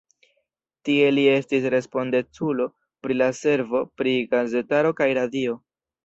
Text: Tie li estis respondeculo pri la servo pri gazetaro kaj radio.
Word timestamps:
Tie 0.87 1.09
li 1.17 1.25
estis 1.33 1.65
respondeculo 1.73 2.65
pri 3.07 3.17
la 3.17 3.27
servo 3.41 3.81
pri 4.01 4.13
gazetaro 4.31 4.93
kaj 5.01 5.09
radio. 5.19 5.55